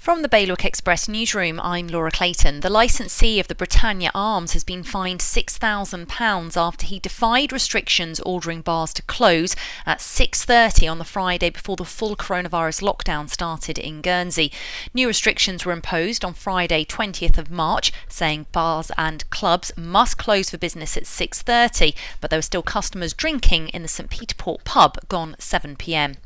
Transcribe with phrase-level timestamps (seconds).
[0.00, 2.60] From the Bailiwick Express newsroom, I'm Laura Clayton.
[2.60, 8.62] The licensee of the Britannia Arms has been fined £6,000 after he defied restrictions ordering
[8.62, 14.00] bars to close at 6:30 on the Friday before the full coronavirus lockdown started in
[14.00, 14.50] Guernsey.
[14.94, 20.48] New restrictions were imposed on Friday, 20th of March, saying bars and clubs must close
[20.48, 24.64] for business at 6:30, but there were still customers drinking in the St Peter Port
[24.64, 26.16] pub gone 7 p.m.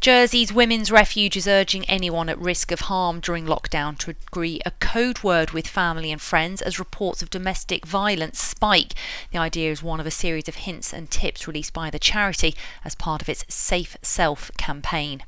[0.00, 4.70] Jersey's Women's Refuge is urging anyone at risk of harm during lockdown to agree a
[4.70, 8.94] code word with family and friends as reports of domestic violence spike.
[9.32, 12.54] The idea is one of a series of hints and tips released by the charity
[12.84, 15.24] as part of its Safe Self campaign.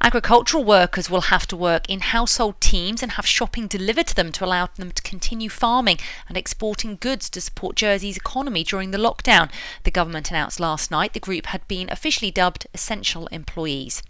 [0.00, 4.30] Agricultural workers will have to work in household teams and have shopping delivered to them
[4.30, 5.98] to allow them to continue farming
[6.28, 9.50] and exporting goods to support Jersey's economy during the lockdown.
[9.82, 14.02] The government announced last night the group had been officially dubbed essential employees.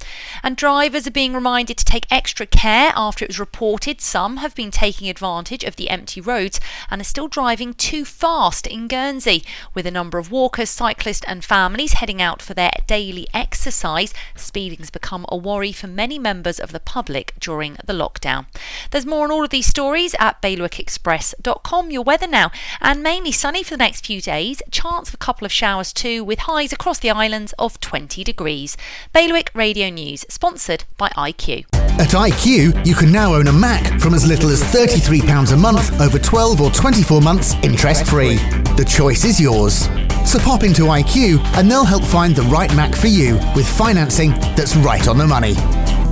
[0.42, 4.54] And drivers are being reminded to take extra care after it was reported some have
[4.54, 6.60] been taking advantage of the empty roads
[6.90, 9.42] and are still driving too fast in Guernsey.
[9.72, 14.78] With a number of walkers, cyclists, and families heading out for their daily exercise, speeding
[14.78, 18.46] has become a worry for many members of the public during the lockdown.
[18.90, 21.90] There's more on all of these stories at bailiwickexpress.com.
[21.90, 24.60] Your weather now, and mainly sunny for the next few days.
[24.70, 28.76] Chance of a couple of showers too, with highs across the islands of 20 degrees.
[29.12, 31.64] Bailiwick Radio News, sponsored by IQ.
[32.00, 36.00] At IQ, you can now own a Mac from as little as £33 a month
[36.00, 38.36] over 12 or 24 months interest free.
[38.76, 39.88] The choice is yours.
[40.28, 44.32] So pop into IQ and they'll help find the right Mac for you with financing
[44.54, 45.54] that's right on the money.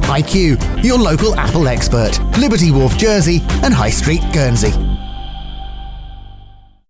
[0.09, 4.96] IQ, your local Apple expert, Liberty Wharf, Jersey, and High Street, Guernsey.